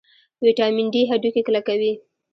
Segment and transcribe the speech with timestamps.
[0.45, 1.93] ویټامین ډي هډوکي کلکوي